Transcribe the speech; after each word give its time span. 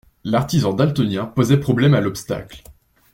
L'artisan 0.23 0.73
daltonien 0.73 1.25
posait 1.27 1.59
problème 1.59 1.93
à 1.93 2.01
l'obstacle. 2.01 2.63